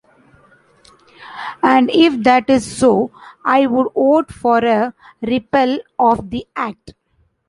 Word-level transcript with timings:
And 1.61 1.91
if 1.91 2.23
that 2.23 2.49
is 2.49 2.65
so, 2.65 3.11
I 3.45 3.67
would 3.67 3.91
vote 3.93 4.31
for 4.33 4.57
a 4.57 4.95
repeal 5.21 5.77
of 5.99 6.31
the 6.31 6.47
act. 6.55 6.95